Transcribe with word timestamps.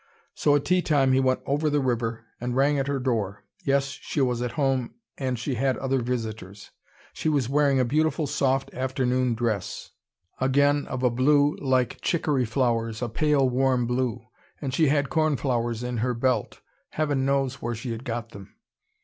So 0.33 0.55
at 0.55 0.65
teatime 0.65 1.13
he 1.13 1.19
went 1.19 1.41
over 1.45 1.69
the 1.69 1.79
river, 1.79 2.25
and 2.39 2.55
rang 2.55 2.79
at 2.79 2.87
her 2.87 2.97
door. 2.97 3.43
Yes, 3.63 3.89
she 3.89 4.19
was 4.19 4.41
at 4.41 4.53
home, 4.53 4.95
and 5.15 5.37
she 5.37 5.53
had 5.53 5.77
other 5.77 6.01
visitors. 6.01 6.71
She 7.13 7.29
was 7.29 7.47
wearing 7.47 7.79
a 7.79 7.85
beautiful 7.85 8.25
soft 8.25 8.73
afternoon 8.73 9.35
dress, 9.35 9.91
again 10.39 10.87
of 10.87 11.03
a 11.03 11.11
blue 11.11 11.55
like 11.61 12.01
chicory 12.01 12.45
flowers, 12.45 13.03
a 13.03 13.09
pale, 13.09 13.47
warm 13.47 13.85
blue. 13.85 14.25
And 14.59 14.73
she 14.73 14.87
had 14.87 15.11
cornflowers 15.11 15.83
in 15.83 15.97
her 15.97 16.15
belt: 16.15 16.61
heaven 16.89 17.23
knows 17.23 17.61
where 17.61 17.75
she 17.75 17.91
had 17.91 18.03
got 18.03 18.29
them. 18.31 18.55